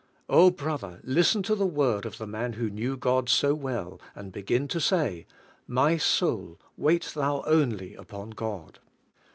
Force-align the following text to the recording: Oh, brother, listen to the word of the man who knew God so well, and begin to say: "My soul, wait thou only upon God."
Oh, 0.27 0.49
brother, 0.49 0.99
listen 1.03 1.43
to 1.43 1.53
the 1.53 1.67
word 1.67 2.07
of 2.07 2.17
the 2.17 2.25
man 2.25 2.53
who 2.53 2.71
knew 2.71 2.97
God 2.97 3.29
so 3.29 3.53
well, 3.53 4.01
and 4.15 4.31
begin 4.31 4.67
to 4.69 4.81
say: 4.81 5.27
"My 5.67 5.97
soul, 5.97 6.59
wait 6.75 7.11
thou 7.13 7.43
only 7.45 7.93
upon 7.93 8.31
God." 8.31 8.79